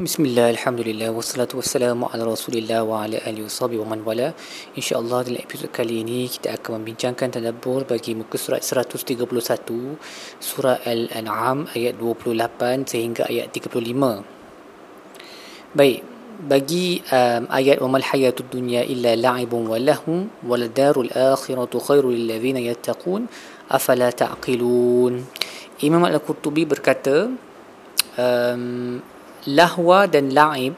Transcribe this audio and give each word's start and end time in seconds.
Bismillah, 0.00 0.56
Alhamdulillah, 0.56 1.12
wassalatu 1.12 1.60
wassalamu 1.60 2.08
ala 2.08 2.24
rasulillah 2.24 2.80
wa 2.88 3.04
ala 3.04 3.20
alihi 3.20 3.44
wa 3.44 3.84
man 3.84 4.00
wala 4.00 4.32
InsyaAllah 4.72 5.28
dalam 5.28 5.44
episod 5.44 5.68
kali 5.68 6.00
ini 6.00 6.24
kita 6.24 6.56
akan 6.56 6.80
membincangkan 6.80 7.28
tadabbur 7.28 7.84
bagi 7.84 8.16
muka 8.16 8.40
surat 8.40 8.64
131 8.64 9.28
Surah 10.40 10.80
Al-An'am 10.88 11.68
ayat 11.76 12.00
28 12.00 12.88
sehingga 12.88 13.28
ayat 13.28 13.52
35 13.52 15.76
Baik, 15.76 16.00
bagi 16.48 17.04
um, 17.04 17.52
ayat 17.52 17.84
وَمَا 17.84 18.00
الْحَيَاةُ 18.00 18.40
الدُّنْيَا 18.40 18.88
إِلَّا 18.88 19.20
لَعِبٌ 19.20 19.52
وَلَهُمْ 19.52 20.48
وَلَدَارُ 20.48 20.96
الْآخِرَةُ 20.96 21.72
خَيْرٌ 21.76 22.04
لِلَّذِينَ 22.08 22.56
يَتَّقُونَ 22.56 23.22
أَفَلَا 23.68 24.08
تَعْقِلُونَ 24.16 25.12
Imam 25.84 26.02
Al-Qurtubi 26.08 26.64
berkata 26.64 27.28
um, 28.16 29.04
lahwa 29.48 30.04
dan 30.10 30.34
laib 30.34 30.76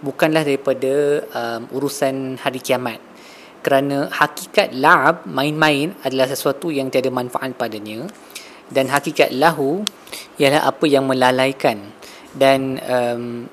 bukanlah 0.00 0.42
daripada 0.42 1.24
um, 1.30 1.62
urusan 1.76 2.40
hari 2.40 2.58
kiamat. 2.58 2.98
Kerana 3.60 4.08
hakikat 4.08 4.72
la'ab 4.72 5.28
main-main 5.28 5.92
adalah 6.00 6.24
sesuatu 6.24 6.72
yang 6.72 6.88
tiada 6.88 7.12
manfaat 7.12 7.52
padanya 7.52 8.08
dan 8.72 8.88
hakikat 8.88 9.34
lahu 9.36 9.84
ialah 10.40 10.64
apa 10.64 10.84
yang 10.88 11.04
melalaikan 11.04 11.92
dan 12.32 12.80
um, 12.86 13.44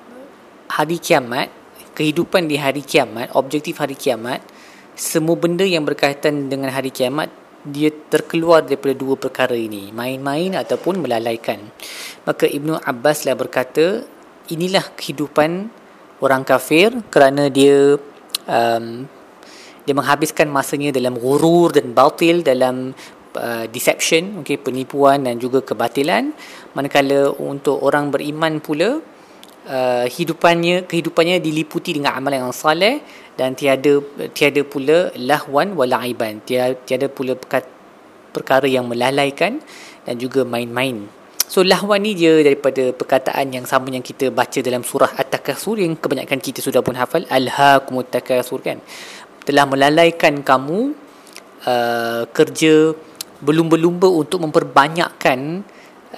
hari 0.71 1.01
kiamat 1.01 1.51
kehidupan 1.97 2.45
di 2.45 2.55
hari 2.55 2.85
kiamat 2.85 3.33
objektif 3.33 3.81
hari 3.81 3.97
kiamat 3.97 4.39
semua 4.93 5.33
benda 5.35 5.65
yang 5.65 5.83
berkaitan 5.83 6.47
dengan 6.47 6.69
hari 6.69 6.93
kiamat 6.93 7.33
dia 7.67 7.91
terkeluar 7.91 8.63
daripada 8.63 8.95
dua 8.95 9.19
perkara 9.19 9.53
ini 9.57 9.91
main-main 9.91 10.55
ataupun 10.55 11.03
melalaikan. 11.03 11.59
Maka 12.23 12.47
Ibnu 12.47 12.79
Abbas 12.79 13.27
lah 13.27 13.35
berkata 13.35 14.07
inilah 14.49 14.83
kehidupan 14.95 15.69
orang 16.23 16.43
kafir 16.47 16.93
kerana 17.13 17.47
dia 17.51 17.97
um, 18.47 19.05
dia 19.87 19.95
menghabiskan 19.95 20.51
masanya 20.51 20.91
dalam 20.91 21.15
gurur 21.15 21.71
dan 21.71 21.95
batil 21.95 22.43
dalam 22.43 22.91
uh, 23.39 23.65
deception 23.71 24.43
okay, 24.43 24.59
penipuan 24.59 25.23
dan 25.23 25.39
juga 25.39 25.63
kebatilan. 25.63 26.35
Manakala 26.75 27.31
untuk 27.39 27.79
orang 27.79 28.11
beriman 28.11 28.59
pula 28.59 28.99
uh, 28.99 30.05
hidupannya 30.11 30.83
kehidupannya 30.91 31.39
diliputi 31.39 31.95
dengan 31.95 32.19
amal 32.19 32.35
yang 32.35 32.51
saleh 32.51 32.99
dan 33.39 33.55
tiada 33.55 34.03
tiada 34.35 34.61
pula 34.67 35.13
lahwan 35.15 35.71
walaiban 35.77 36.43
tiada, 36.43 36.75
tiada 36.83 37.07
pula 37.07 37.37
perkara 38.35 38.67
yang 38.67 38.91
melalaikan 38.91 39.63
dan 40.03 40.15
juga 40.19 40.43
main-main 40.43 41.07
So 41.47 41.63
lahwan 41.63 42.03
ni 42.03 42.11
dia 42.11 42.43
daripada 42.43 42.91
perkataan 42.91 43.55
yang 43.55 43.63
sama 43.63 43.87
yang 43.87 44.03
kita 44.03 44.27
baca 44.35 44.59
dalam 44.59 44.83
surah 44.83 45.15
At-Takasur 45.15 45.79
yang 45.79 45.95
kebanyakan 45.95 46.43
kita 46.43 46.59
sudah 46.59 46.83
pun 46.83 46.99
hafal 46.99 47.23
Alhaakumut 47.31 48.11
Takasur 48.11 48.59
kan. 48.59 48.83
Telah 49.47 49.63
melalaikan 49.63 50.43
kamu 50.43 50.91
uh, 51.63 52.27
kerja 52.35 52.91
berlumba-lumba 53.39 54.11
untuk 54.11 54.43
memperbanyakkan 54.43 55.63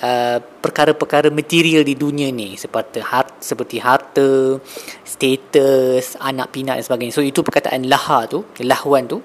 uh, 0.02 0.42
perkara-perkara 0.42 1.30
material 1.30 1.86
di 1.86 1.94
dunia 1.94 2.34
ni 2.34 2.58
seperti 2.58 2.98
hart, 2.98 3.46
seperti 3.46 3.78
harta, 3.78 4.58
status, 5.06 6.18
anak 6.18 6.58
pinak 6.58 6.82
dan 6.82 6.86
sebagainya. 6.90 7.14
So 7.14 7.22
itu 7.22 7.46
perkataan 7.46 7.86
laha 7.86 8.26
tu, 8.26 8.50
lahwan 8.66 9.06
tu 9.06 9.22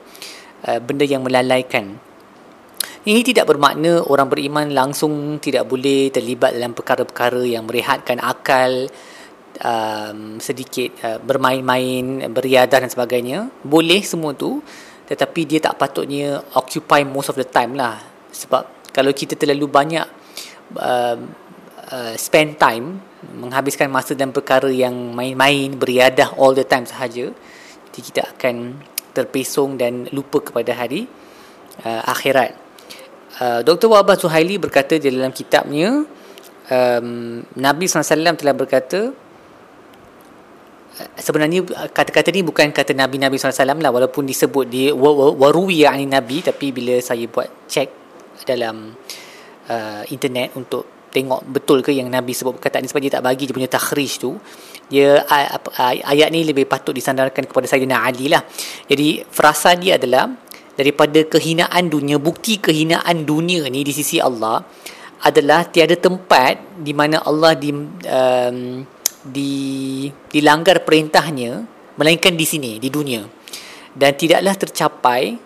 uh, 0.69 0.79
benda 0.85 1.09
yang 1.09 1.25
melalaikan 1.25 1.97
ini 3.05 3.21
tidak 3.21 3.49
bermakna 3.49 4.01
orang 4.05 4.29
beriman 4.29 4.67
langsung 4.73 5.39
tidak 5.39 5.69
boleh 5.69 6.09
terlibat 6.09 6.57
dalam 6.57 6.73
perkara-perkara 6.73 7.45
yang 7.45 7.69
merehatkan 7.69 8.21
akal 8.21 8.89
um, 9.61 10.41
sedikit 10.41 10.91
uh, 11.05 11.19
bermain-main, 11.21 12.33
beriadah 12.33 12.85
dan 12.85 12.91
sebagainya. 12.91 13.53
Boleh 13.63 14.01
semua 14.03 14.33
tu 14.33 14.65
tetapi 15.05 15.45
dia 15.45 15.61
tak 15.61 15.77
patutnya 15.77 16.41
occupy 16.57 17.05
most 17.05 17.29
of 17.29 17.37
the 17.37 17.45
time 17.45 17.77
lah. 17.77 18.01
Sebab 18.33 18.89
kalau 18.89 19.13
kita 19.13 19.37
terlalu 19.37 19.69
banyak 19.69 20.07
uh, 20.81 21.17
uh, 21.93 22.15
spend 22.17 22.57
time 22.57 23.05
menghabiskan 23.37 23.93
masa 23.93 24.17
dalam 24.17 24.33
perkara 24.33 24.69
yang 24.73 24.93
main-main, 25.13 25.77
beriadah 25.77 26.37
all 26.41 26.57
the 26.57 26.65
time 26.65 26.89
sahaja, 26.89 27.33
kita 27.93 28.25
akan 28.37 28.81
terpesong 29.15 29.77
dan 29.79 30.09
lupa 30.11 30.41
kepada 30.41 30.73
hari 30.75 31.07
uh, 31.85 32.03
akhirat. 32.09 32.64
Uh, 33.35 33.67
Dr. 33.67 33.91
Wabah 33.91 34.15
Suhaili 34.15 34.63
berkata 34.63 34.95
di 34.95 35.11
dalam 35.11 35.35
kitabnya 35.35 36.07
um, 36.71 37.43
Nabi 37.59 37.85
SAW 37.91 38.39
telah 38.39 38.55
berkata 38.55 39.11
uh, 40.95 41.11
sebenarnya 41.19 41.67
kata-kata 41.91 42.31
ni 42.31 42.47
bukan 42.47 42.71
kata 42.71 42.95
Nabi-Nabi 42.95 43.35
SAW 43.35 43.83
lah 43.83 43.91
walaupun 43.91 44.23
disebut 44.23 44.71
di 44.71 44.95
warui 44.95 45.83
ani 45.83 46.07
Nabi 46.07 46.47
tapi 46.47 46.71
bila 46.71 46.95
saya 47.03 47.27
buat 47.27 47.67
check 47.67 47.91
dalam 48.47 48.95
uh, 49.67 50.03
internet 50.15 50.55
untuk 50.55 51.11
tengok 51.11 51.47
betul 51.47 51.79
ke 51.83 51.95
yang 51.95 52.11
Nabi 52.11 52.35
sebut 52.35 52.59
perkataan 52.59 52.87
ni 52.87 52.91
sebab 52.91 53.03
dia 53.03 53.13
tak 53.19 53.23
bagi 53.23 53.47
dia 53.47 53.55
punya 53.55 53.71
takhrij 53.71 54.13
tu 54.19 54.35
dia 54.91 55.23
ayat 56.07 56.29
ni 56.35 56.43
lebih 56.43 56.67
patut 56.67 56.91
disandarkan 56.91 57.47
kepada 57.47 57.71
Sayyidina 57.71 58.03
Ali 58.03 58.27
lah 58.27 58.43
jadi 58.91 59.23
frasa 59.27 59.79
dia 59.79 59.95
adalah 59.95 60.44
daripada 60.75 61.23
kehinaan 61.23 61.87
dunia 61.87 62.19
bukti 62.19 62.59
kehinaan 62.59 63.23
dunia 63.23 63.67
ni 63.71 63.87
di 63.87 63.93
sisi 63.95 64.19
Allah 64.19 64.63
adalah 65.25 65.65
tiada 65.71 65.97
tempat 65.97 66.83
di 66.83 66.93
mana 66.93 67.23
Allah 67.25 67.57
di 67.57 67.71
um, 67.73 68.59
di 69.25 69.53
dilanggar 70.29 70.85
perintahnya 70.85 71.65
melainkan 71.97 72.37
di 72.37 72.45
sini 72.45 72.77
di 72.77 72.93
dunia. 72.93 73.25
Dan 73.95 74.11
tidaklah 74.19 74.55
tercapai 74.59 75.39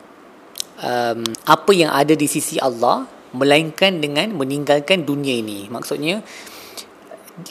um, 0.81 1.21
apa 1.45 1.73
yang 1.77 1.93
ada 1.93 2.17
di 2.17 2.27
sisi 2.27 2.57
Allah 2.59 3.05
melainkan 3.37 4.01
dengan 4.01 4.33
meninggalkan 4.35 5.05
dunia 5.05 5.39
ini. 5.39 5.69
Maksudnya 5.69 6.25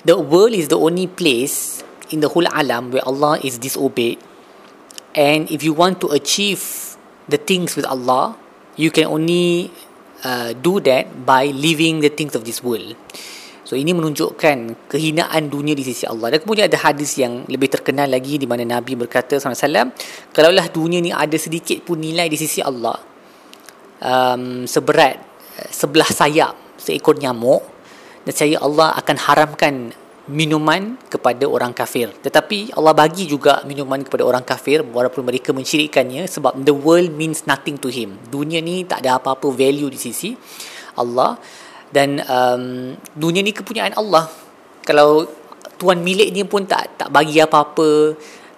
the 0.04 0.18
world 0.18 0.58
is 0.58 0.68
the 0.68 0.76
only 0.76 1.06
place 1.06 1.86
in 2.10 2.20
the 2.20 2.28
whole 2.28 2.50
alam 2.50 2.92
where 2.92 3.06
Allah 3.06 3.40
is 3.40 3.62
disobeyed. 3.62 4.20
And 5.14 5.50
if 5.54 5.64
you 5.64 5.72
want 5.72 6.02
to 6.04 6.12
achieve 6.14 6.87
the 7.28 7.40
things 7.40 7.76
with 7.76 7.88
Allah, 7.88 8.36
you 8.80 8.90
can 8.92 9.08
only 9.12 9.72
uh, 10.24 10.56
do 10.56 10.80
that 10.84 11.28
by 11.28 11.52
living 11.52 12.00
the 12.00 12.10
things 12.10 12.34
of 12.34 12.48
this 12.48 12.64
world. 12.64 12.96
So 13.68 13.76
ini 13.76 13.92
menunjukkan 13.92 14.88
kehinaan 14.88 15.52
dunia 15.52 15.76
di 15.76 15.84
sisi 15.84 16.08
Allah. 16.08 16.32
Dan 16.32 16.40
kemudian 16.40 16.72
ada 16.72 16.80
hadis 16.80 17.20
yang 17.20 17.44
lebih 17.52 17.68
terkenal 17.68 18.08
lagi 18.08 18.40
di 18.40 18.48
mana 18.48 18.64
Nabi 18.64 18.96
berkata 18.96 19.36
SAW, 19.36 19.92
kalaulah 20.32 20.72
dunia 20.72 21.04
ni 21.04 21.12
ada 21.12 21.36
sedikit 21.36 21.84
pun 21.84 22.00
nilai 22.00 22.32
di 22.32 22.40
sisi 22.40 22.64
Allah, 22.64 22.96
um, 24.00 24.64
seberat 24.64 25.20
uh, 25.60 25.68
sebelah 25.68 26.08
sayap 26.08 26.56
seekor 26.80 27.20
nyamuk, 27.20 27.60
dan 28.24 28.32
saya 28.32 28.56
Allah 28.64 28.96
akan 28.96 29.16
haramkan 29.20 29.92
minuman 30.28 31.00
kepada 31.08 31.48
orang 31.48 31.72
kafir. 31.72 32.12
Tetapi 32.12 32.76
Allah 32.76 32.92
bagi 32.92 33.24
juga 33.24 33.64
minuman 33.64 34.04
kepada 34.04 34.28
orang 34.28 34.44
kafir 34.44 34.84
walaupun 34.84 35.24
mereka 35.24 35.56
mensyirikkannya 35.56 36.28
sebab 36.28 36.60
the 36.68 36.76
world 36.76 37.16
means 37.16 37.48
nothing 37.48 37.80
to 37.80 37.88
him. 37.88 38.20
Dunia 38.28 38.60
ni 38.60 38.84
tak 38.84 39.08
ada 39.08 39.20
apa-apa 39.20 39.48
value 39.48 39.88
di 39.88 40.00
sisi 40.00 40.36
Allah 41.00 41.40
dan 41.96 42.20
um, 42.28 42.94
dunia 43.16 43.40
ni 43.40 43.56
kepunyaan 43.56 43.96
Allah. 43.96 44.28
Kalau 44.84 45.32
tuan 45.80 46.04
miliknya 46.04 46.44
pun 46.44 46.68
tak 46.68 47.00
tak 47.00 47.10
bagi 47.12 47.40
apa-apa 47.40 47.88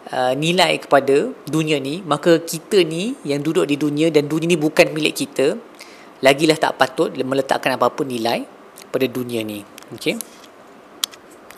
uh, 0.09 0.33
nilai 0.33 0.81
kepada 0.81 1.29
dunia 1.45 1.77
ni, 1.77 2.01
maka 2.01 2.41
kita 2.41 2.81
ni 2.81 3.13
yang 3.21 3.45
duduk 3.45 3.69
di 3.69 3.77
dunia 3.77 4.09
dan 4.09 4.25
dunia 4.25 4.49
ni 4.49 4.57
bukan 4.57 4.89
milik 4.89 5.21
kita, 5.21 5.53
lagilah 6.25 6.57
tak 6.57 6.81
patut 6.81 7.13
meletakkan 7.13 7.77
apa-apa 7.77 8.01
nilai 8.01 8.41
pada 8.89 9.05
dunia 9.05 9.45
ni. 9.45 9.61
Okay 9.93 10.38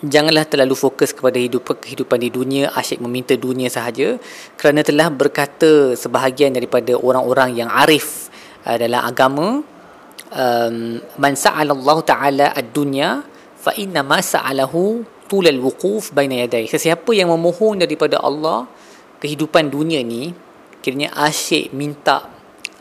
janganlah 0.01 0.49
terlalu 0.49 0.73
fokus 0.73 1.13
kepada 1.13 1.37
hidup 1.37 1.77
kehidupan 1.81 2.17
di 2.21 2.29
dunia 2.33 2.73
asyik 2.73 3.01
meminta 3.01 3.37
dunia 3.37 3.69
sahaja. 3.69 4.17
Kerana 4.57 4.81
telah 4.81 5.07
berkata 5.13 5.93
sebahagian 5.93 6.57
daripada 6.57 6.97
orang-orang 6.97 7.57
yang 7.61 7.69
arif 7.69 8.33
uh, 8.65 8.77
dalam 8.77 9.01
agama 9.01 9.47
um, 10.31 10.75
man 11.19 11.33
sa'ala 11.35 11.75
Allah 11.75 11.97
taala 12.07 12.45
ad-dunya 12.55 13.21
fa 13.59 13.75
inna 13.77 14.01
ma 14.01 14.19
sa'alahu 14.23 15.03
tulal 15.27 15.59
wuquf 15.61 16.11
baina 16.15 16.43
yaday 16.43 16.67
sesiapa 16.67 17.11
yang 17.15 17.31
memohon 17.31 17.79
daripada 17.79 18.19
Allah 18.19 18.67
kehidupan 19.21 19.69
dunia 19.69 20.01
ni 20.01 20.33
kiranya 20.81 21.13
asyik 21.29 21.71
minta 21.71 22.30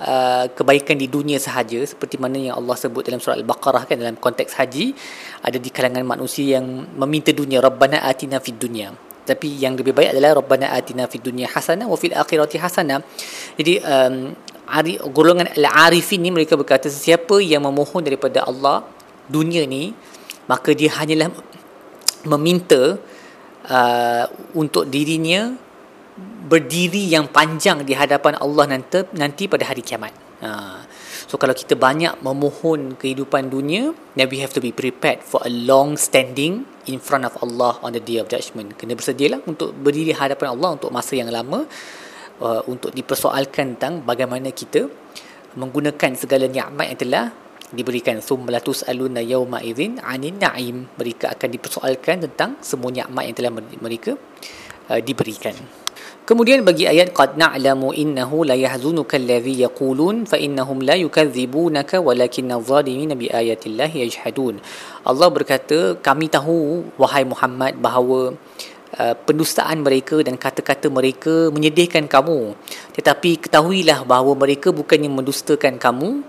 Uh, 0.00 0.49
kebaikan 0.56 0.97
di 0.97 1.12
dunia 1.12 1.37
sahaja 1.37 1.76
seperti 1.85 2.17
mana 2.17 2.41
yang 2.41 2.56
Allah 2.56 2.73
sebut 2.73 3.05
dalam 3.05 3.20
surah 3.20 3.37
Al-Baqarah 3.37 3.85
kan 3.85 4.00
dalam 4.00 4.17
konteks 4.17 4.56
haji 4.56 4.97
ada 5.44 5.61
di 5.61 5.69
kalangan 5.69 6.00
manusia 6.08 6.56
yang 6.56 6.88
meminta 6.97 7.37
dunia 7.37 7.61
Rabbana 7.61 8.00
atina 8.08 8.41
fid 8.41 8.56
dunya. 8.56 8.97
Tapi 9.29 9.61
yang 9.61 9.76
lebih 9.76 9.93
baik 9.93 10.17
adalah 10.17 10.41
Rabbana 10.41 10.73
atina 10.73 11.05
fid 11.05 11.20
dunya 11.20 11.44
hasanah 11.52 11.85
wa 11.85 12.00
fil 12.00 12.17
akhirati 12.17 12.56
hasanah. 12.56 13.05
Jadi 13.61 13.76
um, 13.85 14.32
ari, 14.70 14.97
golongan 15.12 15.52
al-arifin 15.52 16.25
ni 16.25 16.32
mereka 16.32 16.56
berkata 16.56 16.88
sesiapa 16.88 17.37
yang 17.44 17.67
memohon 17.67 18.00
daripada 18.00 18.49
Allah 18.49 18.87
dunia 19.29 19.69
ni 19.69 19.93
maka 20.49 20.75
dia 20.75 20.91
hanyalah 20.96 21.31
meminta 22.26 22.99
uh, 23.69 24.25
untuk 24.56 24.88
dirinya 24.91 25.55
berdiri 26.50 27.06
yang 27.06 27.31
panjang 27.31 27.87
di 27.87 27.94
hadapan 27.94 28.35
Allah 28.43 28.75
nanti 28.75 29.06
nanti 29.14 29.47
pada 29.47 29.70
hari 29.70 29.87
kiamat. 29.87 30.11
Uh, 30.43 30.82
so 31.31 31.38
kalau 31.38 31.55
kita 31.55 31.79
banyak 31.79 32.19
memohon 32.26 32.99
kehidupan 32.99 33.47
dunia, 33.55 33.94
then 34.19 34.26
we 34.26 34.43
have 34.43 34.50
to 34.50 34.58
be 34.58 34.75
prepared 34.75 35.23
for 35.23 35.38
a 35.47 35.52
long 35.52 35.94
standing 35.94 36.67
in 36.91 36.99
front 36.99 37.23
of 37.23 37.38
Allah 37.38 37.79
on 37.87 37.94
the 37.94 38.02
day 38.02 38.19
of 38.19 38.26
judgment. 38.26 38.75
Kena 38.75 38.99
bersedialah 38.99 39.38
untuk 39.47 39.70
berdiri 39.79 40.11
hadapan 40.11 40.58
Allah 40.58 40.75
untuk 40.75 40.91
masa 40.91 41.14
yang 41.14 41.31
lama 41.31 41.70
uh, 42.43 42.62
untuk 42.67 42.91
dipersoalkan 42.91 43.79
tentang 43.79 44.03
bagaimana 44.03 44.50
kita 44.50 44.91
menggunakan 45.55 46.19
segala 46.19 46.50
nikmat 46.50 46.87
yang 46.91 46.99
telah 46.99 47.25
diberikan 47.70 48.19
sumlatus 48.19 48.82
aluna 48.91 49.23
yauma 49.23 49.62
idzin 49.62 50.03
anin 50.03 50.43
naim 50.43 50.91
mereka 50.99 51.31
akan 51.31 51.49
dipersoalkan 51.55 52.26
tentang 52.26 52.58
semua 52.58 52.91
nikmat 52.91 53.31
yang 53.31 53.37
telah 53.38 53.53
mereka 53.79 54.19
uh, 54.91 54.99
diberikan 54.99 55.55
Kemudian 56.28 56.62
bagi 56.62 56.87
ayat 56.87 57.11
qad 57.11 57.34
na'lamu 57.34 57.90
innahu 57.90 58.46
la 58.46 58.55
yahzunuka 58.55 59.19
alladhi 59.19 59.67
yaqulun 59.67 60.31
fa 60.31 60.38
innahum 60.38 60.78
la 60.78 60.94
yukadzibunaka 60.94 61.99
walakinna 61.99 62.55
adh-dhalimina 62.55 63.19
bi 63.19 63.26
ayatillahi 63.26 64.06
yajhadun. 64.06 64.62
Allah 65.02 65.28
berkata, 65.32 65.99
kami 65.99 66.31
tahu 66.31 66.87
wahai 67.02 67.26
Muhammad 67.26 67.82
bahawa 67.82 68.38
uh, 68.94 69.14
pendustaan 69.26 69.82
mereka 69.82 70.22
dan 70.22 70.38
kata-kata 70.38 70.87
mereka 70.87 71.50
menyedihkan 71.50 72.06
kamu. 72.06 72.55
Tetapi 72.94 73.50
ketahuilah 73.50 74.06
bahawa 74.06 74.38
mereka 74.38 74.70
bukannya 74.70 75.11
mendustakan 75.11 75.82
kamu, 75.82 76.22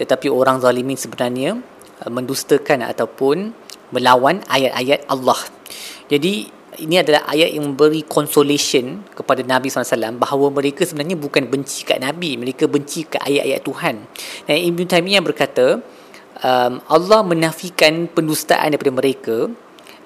tetapi 0.00 0.32
orang 0.32 0.64
zalimin 0.64 0.96
sebenarnya 0.96 1.60
uh, 2.00 2.08
mendustakan 2.08 2.80
ataupun 2.80 3.52
melawan 3.92 4.40
ayat-ayat 4.48 5.04
Allah. 5.12 5.36
Jadi 6.08 6.48
ini 6.80 6.98
adalah 6.98 7.28
ayat 7.30 7.54
yang 7.54 7.72
memberi 7.72 8.02
consolation 8.06 9.02
kepada 9.14 9.46
Nabi 9.46 9.70
SAW 9.70 10.18
bahawa 10.18 10.50
mereka 10.50 10.82
sebenarnya 10.82 11.14
bukan 11.14 11.46
benci 11.46 11.86
kat 11.86 12.02
Nabi, 12.02 12.34
mereka 12.34 12.66
benci 12.66 13.06
kat 13.06 13.22
ayat-ayat 13.22 13.60
Tuhan. 13.62 13.94
Dan 14.48 14.56
Ibn 14.74 14.80
Taymiyah 14.90 15.22
berkata, 15.22 15.78
um, 16.42 16.72
Allah 16.90 17.20
menafikan 17.22 18.10
pendustaan 18.10 18.74
daripada 18.74 18.92
mereka 18.92 19.36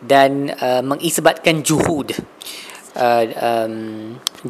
dan 0.04 0.52
uh, 0.60 0.82
mengisbatkan 0.84 1.64
juhud. 1.66 2.14
Uh, 2.98 3.24
um, 3.38 3.74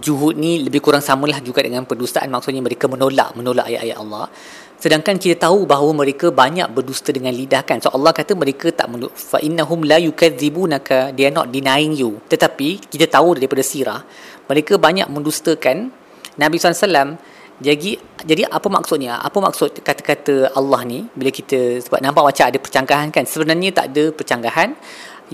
juhud 0.00 0.32
ni 0.40 0.64
lebih 0.64 0.80
kurang 0.80 1.04
samalah 1.04 1.36
juga 1.44 1.60
dengan 1.60 1.84
pendustaan 1.84 2.32
maksudnya 2.32 2.64
mereka 2.64 2.88
menolak 2.88 3.36
menolak 3.36 3.68
ayat-ayat 3.68 4.00
Allah 4.00 4.32
Sedangkan 4.78 5.18
kita 5.18 5.50
tahu 5.50 5.66
bahawa 5.66 5.90
mereka 5.90 6.30
banyak 6.30 6.70
berdusta 6.70 7.10
dengan 7.10 7.34
lidah 7.34 7.66
kan. 7.66 7.82
So 7.82 7.90
Allah 7.90 8.14
kata 8.14 8.38
mereka 8.38 8.70
tak 8.70 8.86
menurut 8.86 9.10
fa 9.10 9.42
innahum 9.42 9.82
la 9.82 9.98
yukadzibunaka 9.98 11.10
they 11.18 11.26
are 11.26 11.34
not 11.34 11.50
denying 11.50 11.98
you. 11.98 12.22
Tetapi 12.30 12.86
kita 12.86 13.10
tahu 13.10 13.34
daripada 13.34 13.58
sirah 13.66 14.06
mereka 14.46 14.78
banyak 14.78 15.10
mendustakan 15.10 15.90
Nabi 16.38 16.62
SAW 16.62 17.18
jadi 17.58 17.98
jadi 18.22 18.46
apa 18.46 18.70
maksudnya? 18.70 19.18
Apa 19.18 19.42
maksud 19.42 19.82
kata-kata 19.82 20.54
Allah 20.54 20.86
ni 20.86 21.10
bila 21.10 21.34
kita 21.34 21.82
sebab 21.82 21.98
nampak 21.98 22.22
macam 22.30 22.44
ada 22.46 22.58
percanggahan 22.62 23.10
kan? 23.10 23.26
Sebenarnya 23.26 23.74
tak 23.74 23.90
ada 23.90 24.14
percanggahan. 24.14 24.78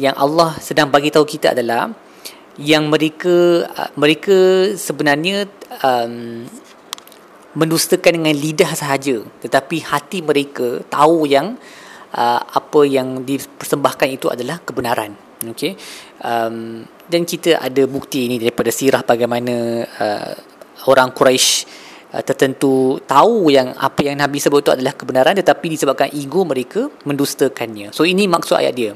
Yang 0.01 0.17
Allah 0.17 0.51
sedang 0.59 0.89
bagi 0.89 1.13
tahu 1.13 1.29
kita 1.29 1.53
adalah 1.53 1.93
yang 2.59 2.87
mereka 2.87 3.67
mereka 3.99 4.71
sebenarnya 4.79 5.51
um, 5.83 6.47
mendustakan 7.55 8.19
dengan 8.21 8.35
lidah 8.35 8.71
sahaja. 8.75 9.23
Tetapi 9.43 9.77
hati 9.83 10.19
mereka 10.23 10.83
tahu 10.91 11.27
yang 11.27 11.55
uh, 12.15 12.41
apa 12.43 12.81
yang 12.87 13.23
dipersembahkan 13.23 14.09
itu 14.11 14.27
adalah 14.31 14.63
kebenaran. 14.63 15.15
Okey? 15.45 15.77
Um, 16.25 16.87
dan 17.11 17.23
kita 17.29 17.61
ada 17.61 17.85
bukti 17.85 18.27
ini 18.27 18.41
daripada 18.41 18.73
sirah 18.73 19.05
bagaimana 19.05 19.85
uh, 19.85 20.35
orang 20.89 21.13
Quraisy 21.13 21.84
tertentu 22.23 23.03
tahu 23.03 23.51
yang 23.51 23.75
apa 23.75 24.07
yang 24.07 24.21
Nabi 24.21 24.39
sebut 24.39 24.63
itu 24.63 24.71
adalah 24.71 24.95
kebenaran 24.95 25.35
tetapi 25.35 25.67
disebabkan 25.75 26.13
ego 26.15 26.47
mereka 26.47 26.87
mendustakannya. 27.03 27.91
So 27.91 28.07
ini 28.07 28.31
maksud 28.31 28.55
ayat 28.55 28.75
dia. 28.77 28.93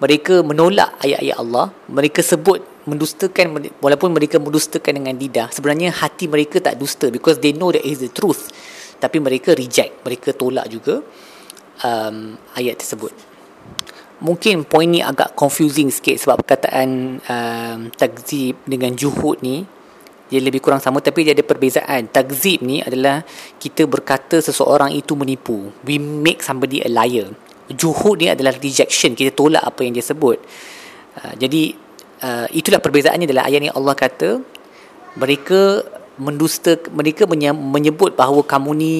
Mereka 0.00 0.44
menolak 0.44 1.00
ayat-ayat 1.00 1.36
Allah. 1.40 1.72
Mereka 1.88 2.20
sebut 2.20 2.60
mendustakan 2.84 3.72
walaupun 3.80 4.12
mereka 4.12 4.36
mendustakan 4.36 5.00
dengan 5.00 5.16
lidah. 5.16 5.48
Sebenarnya 5.48 5.94
hati 5.94 6.28
mereka 6.28 6.60
tak 6.60 6.76
dusta 6.76 7.08
because 7.08 7.40
they 7.40 7.56
know 7.56 7.72
that 7.72 7.84
is 7.84 8.04
the 8.04 8.12
truth. 8.12 8.52
Tapi 9.00 9.16
mereka 9.16 9.56
reject. 9.56 10.04
Mereka 10.04 10.36
tolak 10.36 10.68
juga 10.68 11.00
um, 11.84 12.36
ayat 12.56 12.76
tersebut. 12.76 13.12
Mungkin 14.20 14.68
point 14.68 14.88
ni 14.88 15.00
agak 15.00 15.32
confusing 15.32 15.88
sikit 15.88 16.20
sebab 16.20 16.44
perkataan 16.44 16.88
um, 17.24 17.78
takzib 17.96 18.60
dengan 18.68 18.92
juhud 18.92 19.40
ni 19.40 19.64
dia 20.30 20.38
lebih 20.38 20.62
kurang 20.62 20.78
sama 20.78 21.02
tapi 21.02 21.26
dia 21.26 21.34
ada 21.34 21.42
perbezaan. 21.42 22.06
Takzib 22.06 22.62
ni 22.62 22.78
adalah 22.78 23.26
kita 23.58 23.84
berkata 23.90 24.38
seseorang 24.38 24.94
itu 24.94 25.18
menipu. 25.18 25.74
We 25.82 25.98
make 25.98 26.46
somebody 26.46 26.80
a 26.86 26.88
liar. 26.88 27.34
Juhud 27.66 28.22
ni 28.22 28.30
adalah 28.30 28.54
rejection. 28.54 29.18
Kita 29.18 29.34
tolak 29.34 29.66
apa 29.66 29.82
yang 29.82 29.98
dia 29.98 30.06
sebut. 30.06 30.38
Uh, 31.18 31.34
jadi 31.34 31.74
uh, 32.22 32.46
itulah 32.54 32.78
perbezaannya 32.78 33.26
adalah 33.26 33.50
ayat 33.50 33.60
ni 33.60 33.70
Allah 33.74 33.94
kata 33.98 34.38
mereka 35.18 35.82
mendusta 36.20 36.76
mereka 36.92 37.24
menyebut 37.56 38.12
bahawa 38.14 38.46
kamu 38.46 38.70
ni 38.78 38.94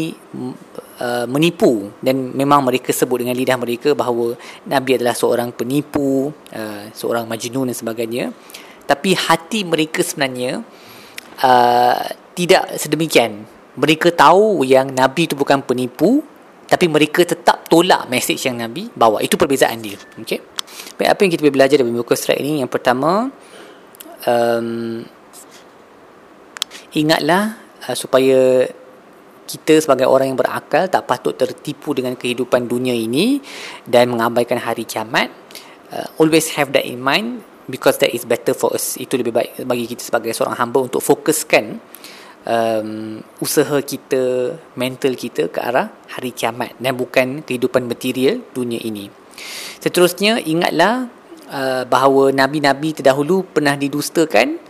uh, 0.98 1.30
menipu. 1.30 1.94
Dan 2.02 2.34
memang 2.34 2.66
mereka 2.66 2.90
sebut 2.90 3.22
dengan 3.22 3.38
lidah 3.38 3.54
mereka 3.54 3.94
bahawa 3.94 4.34
nabi 4.66 4.98
adalah 4.98 5.14
seorang 5.14 5.54
penipu 5.54 6.34
uh, 6.50 6.84
seorang 6.90 7.30
majnun 7.30 7.70
dan 7.70 7.76
sebagainya. 7.78 8.24
Tapi 8.90 9.14
hati 9.14 9.62
mereka 9.62 10.02
sebenarnya 10.02 10.66
uh, 11.44 12.00
tidak 12.36 12.76
sedemikian 12.78 13.44
mereka 13.76 14.12
tahu 14.12 14.64
yang 14.66 14.90
nabi 14.92 15.28
itu 15.28 15.34
bukan 15.36 15.62
penipu 15.64 16.22
tapi 16.70 16.86
mereka 16.86 17.26
tetap 17.26 17.66
tolak 17.66 18.06
mesej 18.06 18.38
yang 18.38 18.60
nabi 18.60 18.86
bawa 18.94 19.20
itu 19.24 19.34
perbezaan 19.34 19.82
dia 19.82 19.98
okey 20.20 20.60
Baik, 20.96 21.08
apa 21.16 21.20
yang 21.24 21.30
kita 21.32 21.42
boleh 21.44 21.56
belajar 21.56 21.76
dari 21.80 21.90
muka 21.90 22.14
surat 22.16 22.38
ini? 22.40 22.60
Yang 22.62 22.70
pertama, 22.72 23.28
um, 24.28 25.00
ingatlah 26.94 27.56
uh, 27.88 27.96
supaya 27.96 28.68
kita 29.50 29.82
sebagai 29.82 30.06
orang 30.06 30.30
yang 30.30 30.38
berakal 30.38 30.86
tak 30.86 31.10
patut 31.10 31.34
tertipu 31.34 31.90
dengan 31.90 32.14
kehidupan 32.14 32.70
dunia 32.70 32.94
ini 32.94 33.42
dan 33.82 34.14
mengabaikan 34.14 34.62
hari 34.62 34.86
kiamat. 34.86 35.32
Uh, 35.90 36.06
always 36.22 36.54
have 36.54 36.70
that 36.70 36.86
in 36.86 37.02
mind 37.02 37.42
because 37.68 38.00
that 38.00 38.14
is 38.14 38.24
better 38.24 38.56
for 38.56 38.72
us. 38.72 38.96
Itu 38.96 39.20
lebih 39.20 39.34
baik 39.34 39.50
bagi 39.66 39.84
kita 39.90 40.06
sebagai 40.06 40.32
seorang 40.32 40.56
hamba 40.56 40.86
untuk 40.86 41.02
fokuskan 41.04 41.80
um, 42.46 43.20
usaha 43.42 43.76
kita, 43.82 44.56
mental 44.78 45.12
kita 45.16 45.50
ke 45.52 45.58
arah 45.60 45.92
hari 46.08 46.32
kiamat 46.32 46.76
dan 46.80 46.96
bukan 46.96 47.44
kehidupan 47.44 47.84
material 47.84 48.40
dunia 48.54 48.80
ini. 48.80 49.10
Seterusnya 49.80 50.40
ingatlah 50.40 51.08
uh, 51.48 51.82
bahawa 51.88 52.32
nabi-nabi 52.32 52.96
terdahulu 52.96 53.44
pernah 53.48 53.74
didustakan. 53.76 54.60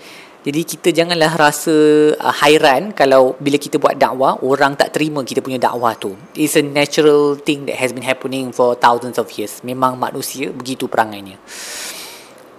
Jadi 0.40 0.64
kita 0.64 0.88
janganlah 0.96 1.36
rasa 1.36 1.76
uh, 2.16 2.34
hairan 2.40 2.96
kalau 2.96 3.36
bila 3.36 3.60
kita 3.60 3.76
buat 3.76 4.00
dakwah 4.00 4.40
orang 4.40 4.72
tak 4.72 4.96
terima 4.96 5.20
kita 5.20 5.44
punya 5.44 5.60
dakwah 5.60 5.92
tu. 5.92 6.16
It's 6.32 6.56
a 6.56 6.64
natural 6.64 7.36
thing 7.36 7.68
that 7.68 7.76
has 7.76 7.92
been 7.92 8.06
happening 8.06 8.48
for 8.48 8.72
thousands 8.72 9.20
of 9.20 9.28
years. 9.36 9.60
Memang 9.60 10.00
manusia 10.00 10.48
begitu 10.48 10.88
perangainya. 10.88 11.36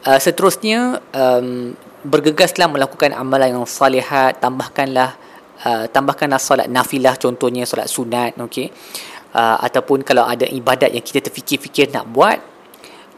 Uh, 0.02 0.18
seterusnya 0.18 0.98
um, 1.14 1.78
bergegaslah 2.02 2.66
melakukan 2.66 3.14
amalan 3.14 3.54
yang 3.54 3.68
salihat, 3.70 4.42
tambahkanlah 4.42 5.14
uh, 5.62 5.86
tambahkanlah 5.94 6.42
solat 6.42 6.66
nafilah 6.66 7.14
contohnya 7.22 7.70
solat 7.70 7.86
sunat, 7.86 8.34
okey. 8.42 8.74
Uh, 9.32 9.58
ataupun 9.64 10.04
kalau 10.04 10.28
ada 10.28 10.44
ibadat 10.50 10.92
yang 10.92 11.06
kita 11.06 11.24
terfikir-fikir 11.24 11.94
nak 11.94 12.10
buat 12.10 12.51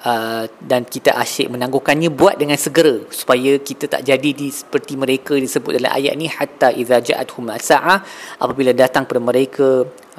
uh, 0.04 0.44
dan 0.60 0.84
kita 0.84 1.16
asyik 1.16 1.50
menangguhkannya 1.50 2.12
buat 2.12 2.36
dengan 2.36 2.60
segera 2.60 3.02
supaya 3.10 3.58
kita 3.60 3.88
tak 3.88 4.04
jadi 4.04 4.30
di 4.36 4.48
seperti 4.52 4.94
mereka 5.00 5.34
disebut 5.36 5.80
dalam 5.80 5.92
ayat 5.92 6.14
ni 6.20 6.28
hatta 6.28 6.70
idza 6.72 7.00
ja'atuhum 7.00 7.50
sa'ah 7.56 8.00
apabila 8.44 8.76
datang 8.76 9.08
kepada 9.08 9.24
mereka 9.24 9.68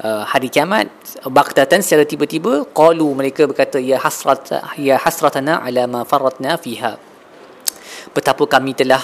uh, 0.01 0.23
hari 0.25 0.49
kiamat 0.49 0.89
baktatan 1.29 1.85
secara 1.85 2.03
tiba-tiba 2.03 2.65
qalu 2.73 3.07
mereka 3.13 3.45
berkata 3.45 3.77
ya 3.77 4.01
hasrat 4.01 4.51
ya 4.81 4.97
hasratana 4.99 5.61
ala 5.61 5.85
ma 5.85 6.01
faratna 6.03 6.57
fiha. 6.57 6.97
Betapa 8.11 8.43
kami 8.47 8.71
telah 8.77 9.01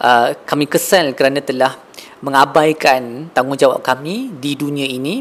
uh, 0.00 0.34
kami 0.44 0.66
kesal 0.66 1.12
kerana 1.12 1.40
telah 1.44 1.76
mengabaikan 2.24 3.28
tanggungjawab 3.36 3.84
kami 3.84 4.32
di 4.40 4.56
dunia 4.56 4.88
ini 4.88 5.20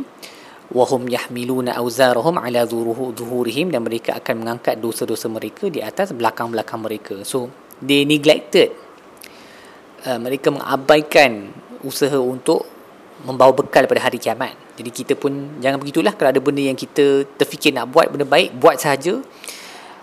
wahum 0.74 1.06
yahmiluna 1.06 1.78
awzarahum 1.78 2.42
ala 2.42 2.66
zuhurihim 2.66 3.70
dan 3.70 3.86
mereka 3.86 4.18
akan 4.18 4.42
mengangkat 4.42 4.82
dosa-dosa 4.82 5.30
mereka 5.30 5.70
di 5.70 5.84
atas 5.84 6.16
belakang-belakang 6.16 6.82
mereka. 6.82 7.16
So 7.22 7.54
they 7.82 8.08
neglected. 8.08 8.74
Uh, 10.06 10.22
mereka 10.22 10.54
mengabaikan 10.54 11.50
usaha 11.82 12.18
untuk 12.18 12.66
membawa 13.26 13.54
bekal 13.54 13.90
pada 13.90 14.06
hari 14.06 14.22
kiamat. 14.22 14.54
Jadi 14.78 14.90
kita 14.92 15.14
pun 15.18 15.58
jangan 15.62 15.82
begitulah. 15.82 16.14
Kalau 16.14 16.30
ada 16.30 16.42
benda 16.42 16.62
yang 16.62 16.78
kita 16.78 17.26
terfikir 17.38 17.74
nak 17.74 17.90
buat 17.90 18.14
benda 18.14 18.26
baik 18.26 18.54
buat 18.58 18.78
sahaja. 18.78 19.22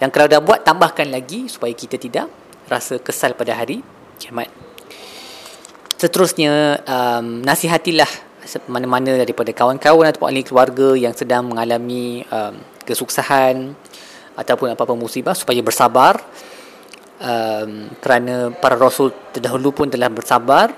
Dan 0.03 0.11
kalau 0.11 0.27
dah 0.27 0.43
buat 0.43 0.67
tambahkan 0.67 1.07
lagi 1.15 1.47
supaya 1.47 1.71
kita 1.71 1.95
tidak 1.95 2.27
rasa 2.67 2.99
kesal 2.99 3.39
pada 3.39 3.55
hari 3.55 3.85
kiamat. 4.19 4.51
Seterusnya 5.95 6.83
um, 6.83 7.47
nasihatilah 7.47 8.11
mana-mana 8.69 9.17
daripada 9.17 9.53
kawan-kawan 9.55 10.09
ataupun 10.11 10.29
ahli 10.29 10.43
keluarga 10.45 10.89
yang 10.99 11.15
sedang 11.17 11.49
mengalami 11.49 12.27
um, 12.29 12.55
kesuksahan 12.85 13.73
ataupun 14.37 14.73
apa-apa 14.73 14.97
musibah 14.97 15.37
supaya 15.37 15.61
bersabar. 15.61 16.21
Um, 17.23 17.87
kerana 18.03 18.51
para 18.51 18.75
rasul 18.75 19.15
terdahulu 19.31 19.71
pun 19.71 19.87
telah 19.87 20.11
bersabar 20.11 20.75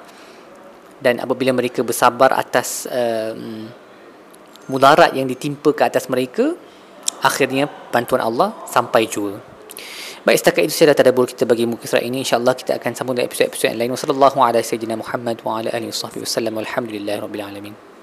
dan 1.00 1.16
apabila 1.16 1.56
mereka 1.56 1.80
bersabar 1.80 2.36
atas 2.36 2.84
um, 2.84 3.64
mudarat 4.68 5.16
yang 5.16 5.24
ditimpa 5.24 5.72
ke 5.72 5.82
atas 5.88 6.04
mereka 6.12 6.52
akhirnya 7.24 7.64
bantuan 7.88 8.20
Allah 8.20 8.52
sampai 8.68 9.08
juga 9.08 9.40
Baik 10.24 10.40
setakat 10.40 10.64
itu 10.64 10.72
saya 10.72 10.96
dah 10.96 11.04
tadabur 11.04 11.28
kita 11.28 11.44
bagi 11.44 11.68
muka 11.68 11.84
surat 11.84 12.00
ini 12.00 12.24
insyaallah 12.24 12.56
kita 12.56 12.80
akan 12.80 12.96
sambung 12.96 13.12
dengan 13.12 13.28
episod-episod 13.28 13.76
yang 13.76 13.76
lain. 13.76 13.92
Ala 13.92 14.64
sayyidina 14.64 14.96
Muhammad 14.96 15.36
wa 15.44 15.60
ala 15.60 15.68
alihi 15.68 15.92
wasallam. 15.92 16.64
Walhamdulillahirabbil 16.64 17.44
alamin. 17.44 17.93